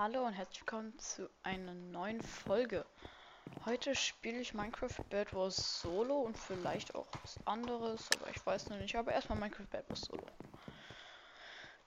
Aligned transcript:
Hallo 0.00 0.24
und 0.24 0.34
herzlich 0.34 0.60
willkommen 0.60 0.96
zu 1.00 1.28
einer 1.42 1.74
neuen 1.74 2.22
Folge. 2.22 2.86
Heute 3.64 3.96
spiele 3.96 4.38
ich 4.38 4.54
Minecraft 4.54 4.94
Bad 5.10 5.34
Wars 5.34 5.80
Solo 5.80 6.20
und 6.20 6.38
vielleicht 6.38 6.94
auch 6.94 7.08
was 7.20 7.36
anderes, 7.44 8.08
aber 8.14 8.30
ich 8.30 8.46
weiß 8.46 8.68
noch 8.68 8.76
nicht. 8.76 8.94
Aber 8.94 9.10
erstmal 9.10 9.40
Minecraft 9.40 9.66
Bad 9.72 9.90
Wars 9.90 10.02
Solo. 10.02 10.22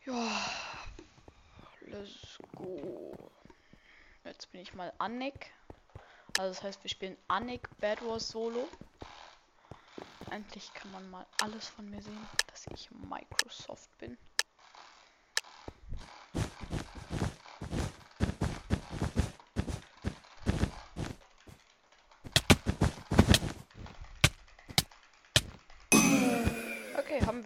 Ja, 0.06 0.30
let's 1.88 2.38
go. 2.54 3.14
Jetzt 4.26 4.52
bin 4.52 4.60
ich 4.60 4.74
mal 4.74 4.92
Annick. 4.98 5.54
Also 6.38 6.54
das 6.54 6.64
heißt, 6.64 6.84
wir 6.84 6.90
spielen 6.90 7.16
Annick 7.30 7.70
Bad 7.80 8.06
Wars 8.06 8.28
Solo. 8.28 8.68
Endlich 10.32 10.74
kann 10.74 10.92
man 10.92 11.10
mal 11.10 11.26
alles 11.42 11.70
von 11.70 11.90
mir 11.90 12.02
sehen, 12.02 12.28
dass 12.48 12.68
ich 12.74 12.92
Microsoft 12.92 13.98
bin. 14.00 14.18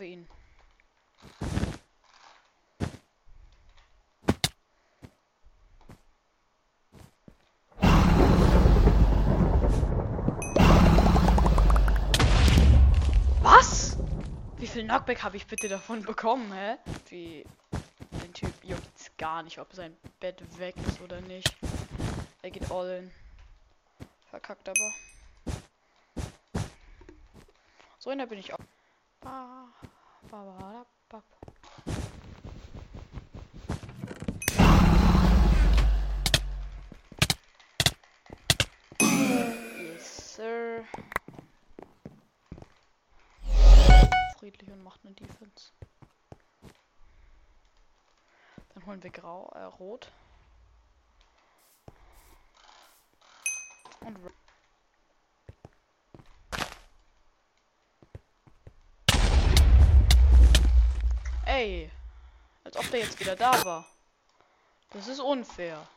Wir 0.06 0.12
ihn. 0.12 0.28
Was? 13.42 13.98
Wie 14.58 14.68
viel 14.68 14.84
Knockback 14.84 15.24
habe 15.24 15.38
ich 15.38 15.48
bitte 15.48 15.68
davon 15.70 16.04
bekommen, 16.04 16.54
hä? 16.54 16.78
Wie 17.10 17.44
den 18.12 18.34
Typ 18.34 18.54
juckt's 18.64 19.10
gar 19.18 19.42
nicht, 19.42 19.58
ob 19.58 19.74
sein 19.74 19.98
Bett 20.20 20.40
weg 20.60 20.76
ist 20.88 21.02
oder 21.02 21.20
nicht. 21.22 21.56
Er 22.44 22.52
geht 22.52 22.70
all 22.70 22.90
in. 22.92 23.12
Verkackt 24.30 24.70
aber. 24.70 24.94
So 27.98 28.14
der 28.14 28.28
bin 28.28 28.38
ich 28.38 28.54
auch. 28.54 28.60
Yes, 39.00 40.36
sir. 40.36 40.86
Friedlich 44.38 44.70
und 44.70 44.84
macht 44.84 45.00
eine 45.04 45.16
Defense. 45.16 45.72
Dann 48.74 48.86
holen 48.86 49.02
wir 49.02 49.10
Grau, 49.10 49.52
äh, 49.56 49.64
Rot. 49.64 50.12
Und 54.02 54.18
Red. 54.18 54.45
Ey, 61.56 61.90
als 62.66 62.76
ob 62.76 62.92
der 62.92 63.00
jetzt 63.00 63.18
wieder 63.18 63.38
da 63.38 63.64
war. 63.64 63.86
Das 64.90 65.08
ist 65.08 65.22
unfair. 65.22 65.88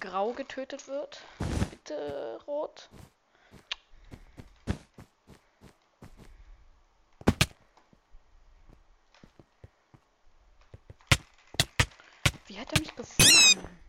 Grau 0.00 0.32
getötet 0.32 0.88
wird. 0.88 1.20
Bitte 1.68 2.40
rot. 2.46 2.88
Wie 12.46 12.58
hat 12.58 12.72
er 12.72 12.80
mich 12.80 12.96
gefunden? 12.96 13.83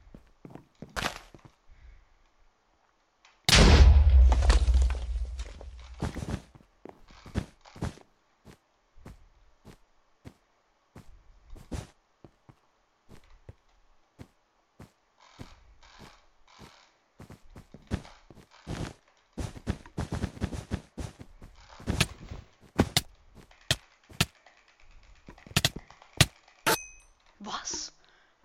Was? 27.46 27.94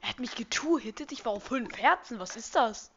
Er 0.01 0.11
hat 0.11 0.21
mich 0.21 0.35
getu-hittet. 0.35 1.13
Ich 1.13 1.25
war 1.25 1.33
auf 1.33 1.45
fünf 1.45 1.77
Herzen. 1.77 2.19
Was 2.19 2.37
ist 2.37 2.55
das? 2.55 2.91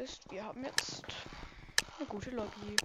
Das 0.00 0.08
heißt, 0.08 0.30
wir 0.30 0.44
haben 0.44 0.64
jetzt 0.64 1.02
eine 1.98 2.06
gute 2.06 2.30
Lobby. 2.30 2.76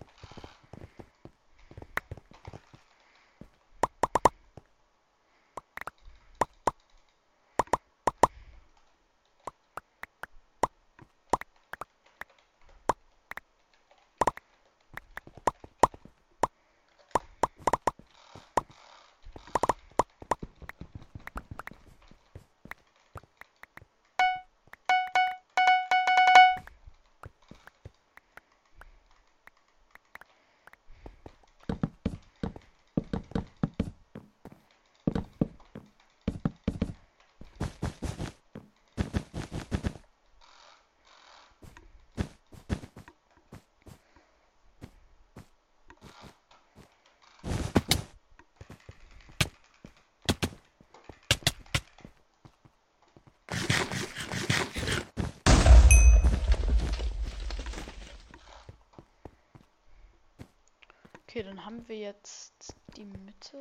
Okay, 61.36 61.44
dann 61.44 61.66
haben 61.66 61.86
wir 61.90 61.98
jetzt 61.98 62.78
die 62.96 63.04
Mitte. 63.04 63.60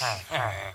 Uh-huh. 0.00 0.72